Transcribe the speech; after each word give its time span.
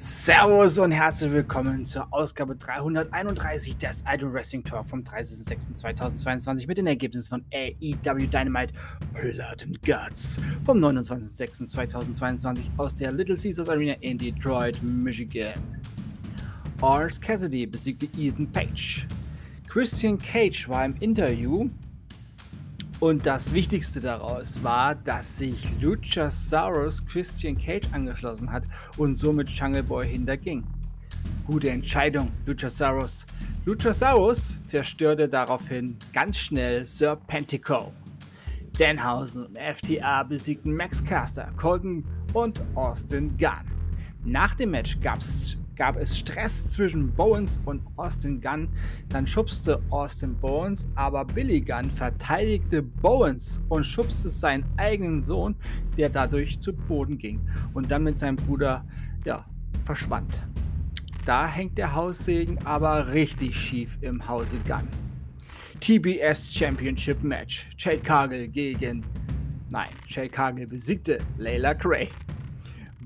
Servus 0.00 0.78
und 0.78 0.92
herzlich 0.92 1.32
willkommen 1.32 1.84
zur 1.84 2.06
Ausgabe 2.12 2.54
331 2.54 3.78
des 3.78 4.04
Idol 4.06 4.32
Wrestling 4.32 4.62
Talk 4.62 4.86
vom 4.86 5.00
30.06.2022 5.00 6.68
mit 6.68 6.78
den 6.78 6.86
Ergebnissen 6.86 7.28
von 7.28 7.44
AEW 7.52 8.28
Dynamite 8.28 8.72
Blood 9.12 9.64
and 9.64 9.82
Guts 9.82 10.36
vom 10.64 10.78
29.06.2022 10.78 12.60
aus 12.76 12.94
der 12.94 13.10
Little 13.10 13.34
Caesars 13.34 13.68
Arena 13.68 13.94
in 13.94 14.18
Detroit, 14.18 14.80
Michigan. 14.84 15.54
Orange 16.80 17.20
Cassidy 17.20 17.66
besiegte 17.66 18.06
Ethan 18.16 18.46
Page. 18.52 19.04
Christian 19.68 20.16
Cage 20.16 20.68
war 20.68 20.84
im 20.84 20.94
Interview 21.00 21.68
und 23.00 23.26
das 23.26 23.54
Wichtigste 23.54 24.00
daraus 24.00 24.62
war, 24.62 24.94
dass 24.94 25.38
sich 25.38 25.68
Luchasaurus 25.80 27.04
Christian 27.06 27.56
Cage 27.56 27.86
angeschlossen 27.92 28.50
hat 28.50 28.64
und 28.96 29.16
somit 29.16 29.48
Jungle 29.50 29.82
Boy 29.82 30.06
hinterging. 30.06 30.64
Gute 31.46 31.70
Entscheidung, 31.70 32.30
Luchasaurus. 32.44 33.24
Luchasaurus 33.64 34.56
zerstörte 34.66 35.28
daraufhin 35.28 35.96
ganz 36.12 36.38
schnell 36.38 36.86
Serpentico. 36.86 37.92
Danhausen 38.78 39.46
und 39.46 39.58
FTA 39.58 40.24
besiegten 40.24 40.74
Max 40.74 41.04
Caster, 41.04 41.52
Colton 41.56 42.04
und 42.32 42.60
Austin 42.74 43.36
Gunn. 43.38 43.70
Nach 44.24 44.54
dem 44.54 44.72
Match 44.72 45.00
gab 45.00 45.20
es 45.20 45.56
gab 45.78 45.96
es 45.96 46.18
Stress 46.18 46.68
zwischen 46.70 47.14
Bowens 47.14 47.62
und 47.64 47.80
Austin 47.96 48.40
Gunn. 48.40 48.68
Dann 49.08 49.26
schubste 49.26 49.80
Austin 49.90 50.34
Bowens, 50.34 50.88
aber 50.96 51.24
Billy 51.24 51.60
Gunn 51.60 51.88
verteidigte 51.88 52.82
Bowens 52.82 53.62
und 53.68 53.84
schubste 53.84 54.28
seinen 54.28 54.64
eigenen 54.76 55.22
Sohn, 55.22 55.54
der 55.96 56.08
dadurch 56.08 56.58
zu 56.58 56.74
Boden 56.74 57.16
ging 57.16 57.40
und 57.74 57.90
dann 57.90 58.02
mit 58.02 58.16
seinem 58.16 58.36
Bruder 58.36 58.84
ja, 59.24 59.46
verschwand. 59.84 60.42
Da 61.24 61.46
hängt 61.46 61.78
der 61.78 61.94
Haussegen 61.94 62.58
aber 62.64 63.12
richtig 63.12 63.56
schief 63.56 63.98
im 64.00 64.26
Hause 64.26 64.58
Gunn. 64.66 64.88
TBS 65.78 66.52
Championship 66.52 67.22
Match. 67.22 67.68
Jade 67.78 68.00
Cargill 68.00 68.48
gegen. 68.48 69.04
Nein, 69.70 69.90
Jade 70.08 70.28
Cargill 70.28 70.66
besiegte 70.66 71.18
Layla 71.38 71.72
Cray. 71.74 72.08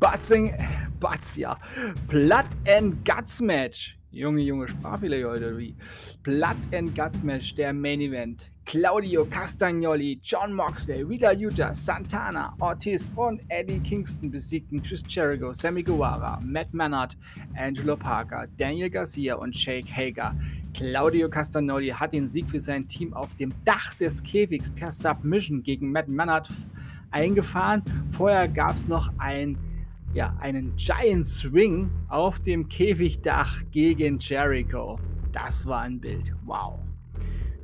Butzing, 0.02 0.54
Butz, 1.02 1.36
ja. 1.36 1.58
Blood 2.06 2.46
and 2.68 3.04
Guts 3.04 3.40
Match. 3.40 3.98
Junge, 4.12 4.42
junge 4.42 4.68
Sprachfehler 4.68 5.28
heute, 5.28 5.58
wie? 5.58 5.74
Blood 6.22 6.54
and 6.72 6.94
Guts 6.94 7.24
Match, 7.24 7.56
der 7.56 7.72
Main 7.72 8.00
Event. 8.00 8.52
Claudio 8.66 9.24
Castagnoli, 9.24 10.20
John 10.22 10.54
Moxley, 10.54 11.08
Wheeler 11.08 11.32
Utah, 11.32 11.74
Santana, 11.74 12.54
Ortiz 12.60 13.12
und 13.16 13.42
Eddie 13.48 13.80
Kingston 13.80 14.30
besiegten 14.30 14.80
Chris 14.80 15.02
Jericho, 15.08 15.52
Sammy 15.52 15.82
Guevara, 15.82 16.38
Matt 16.44 16.72
Mannard, 16.72 17.16
Angelo 17.56 17.96
Parker, 17.96 18.46
Daniel 18.56 18.88
Garcia 18.88 19.34
und 19.34 19.56
Shake 19.56 19.90
Hager. 19.90 20.36
Claudio 20.72 21.28
Castagnoli 21.28 21.88
hat 21.88 22.12
den 22.12 22.28
Sieg 22.28 22.48
für 22.48 22.60
sein 22.60 22.86
Team 22.86 23.12
auf 23.12 23.34
dem 23.34 23.52
Dach 23.64 23.94
des 23.94 24.22
Käfigs 24.22 24.70
per 24.70 24.92
Submission 24.92 25.64
gegen 25.64 25.90
Matt 25.90 26.06
Mannard 26.06 26.48
eingefahren. 27.10 27.82
Vorher 28.08 28.46
gab 28.46 28.76
es 28.76 28.86
noch 28.86 29.10
ein 29.18 29.58
ja, 30.14 30.36
einen 30.40 30.74
Giant 30.76 31.26
Swing 31.26 31.90
auf 32.08 32.38
dem 32.38 32.68
Käfigdach 32.68 33.62
gegen 33.70 34.18
Jericho. 34.18 34.98
Das 35.32 35.66
war 35.66 35.82
ein 35.82 35.98
Bild. 35.98 36.34
Wow. 36.44 36.80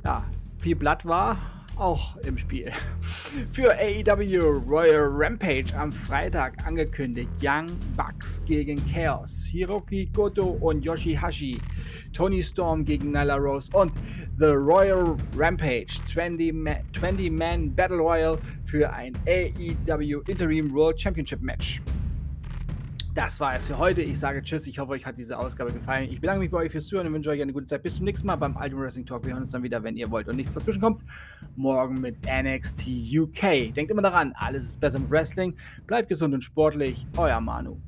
Ja, 0.03 0.25
viel 0.57 0.75
Blatt 0.75 1.05
war 1.05 1.37
auch 1.77 2.17
im 2.17 2.37
Spiel. 2.37 2.71
Für 3.51 3.71
AEW 3.73 4.61
Royal 4.67 5.07
Rampage 5.11 5.73
am 5.77 5.91
Freitag 5.91 6.65
angekündigt 6.65 7.29
Young 7.41 7.67
Bucks 7.95 8.41
gegen 8.45 8.81
Chaos, 8.91 9.45
Hiroki 9.45 10.07
Goto 10.07 10.57
und 10.59 10.83
Yoshihashi, 10.83 11.59
Tony 12.11 12.43
Storm 12.43 12.83
gegen 12.83 13.11
Nyla 13.11 13.37
Rose 13.37 13.69
und 13.73 13.93
The 14.37 14.47
Royal 14.47 15.15
Rampage 15.37 16.01
20-Man 16.07 16.77
20 16.97 17.75
Battle 17.75 17.97
Royal 17.99 18.37
für 18.65 18.91
ein 18.91 19.13
AEW 19.25 20.21
Interim 20.27 20.73
World 20.73 20.99
Championship 20.99 21.41
Match 21.41 21.81
das 23.19 23.37
war 23.41 23.53
es 23.53 23.67
für 23.67 23.77
heute. 23.77 24.01
Ich 24.01 24.17
sage 24.17 24.41
Tschüss. 24.41 24.65
Ich 24.65 24.79
hoffe, 24.79 24.93
euch 24.93 25.05
hat 25.05 25.17
diese 25.17 25.37
Ausgabe 25.37 25.73
gefallen. 25.73 26.09
Ich 26.09 26.21
bedanke 26.21 26.39
mich 26.39 26.51
bei 26.51 26.59
euch 26.59 26.71
fürs 26.71 26.87
Zuhören 26.87 27.07
und 27.07 27.13
wünsche 27.13 27.29
euch 27.29 27.41
eine 27.41 27.51
gute 27.51 27.65
Zeit. 27.65 27.83
Bis 27.83 27.97
zum 27.97 28.05
nächsten 28.05 28.25
Mal 28.25 28.37
beim 28.37 28.55
Ultimate 28.55 28.81
Wrestling 28.81 29.05
Talk. 29.05 29.25
Wir 29.25 29.33
hören 29.33 29.41
uns 29.41 29.51
dann 29.51 29.61
wieder, 29.61 29.83
wenn 29.83 29.97
ihr 29.97 30.09
wollt 30.09 30.29
und 30.29 30.37
nichts 30.37 30.55
dazwischen 30.55 30.79
kommt. 30.79 31.03
Morgen 31.57 31.99
mit 31.99 32.15
NXT 32.25 32.87
UK. 33.13 33.73
Denkt 33.73 33.91
immer 33.91 34.03
daran, 34.03 34.31
alles 34.37 34.63
ist 34.63 34.79
besser 34.79 34.99
mit 34.99 35.11
Wrestling. 35.11 35.53
Bleibt 35.85 36.07
gesund 36.07 36.33
und 36.33 36.45
sportlich. 36.45 37.05
Euer 37.17 37.41
Manu. 37.41 37.81